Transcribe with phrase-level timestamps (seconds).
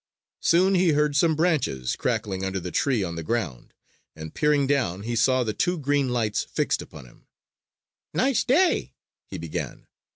[0.41, 3.71] Soon he heard some branches crackling under the tree on the ground;
[4.15, 7.27] and peering down he saw the two green lights fixed upon him.
[8.11, 8.95] "Nice day!"
[9.27, 9.85] he began.